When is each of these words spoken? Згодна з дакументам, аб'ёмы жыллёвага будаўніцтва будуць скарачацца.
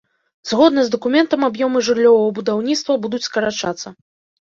Згодна 0.51 0.85
з 0.87 0.91
дакументам, 0.95 1.45
аб'ёмы 1.49 1.83
жыллёвага 1.91 2.35
будаўніцтва 2.43 3.01
будуць 3.07 3.25
скарачацца. 3.31 3.99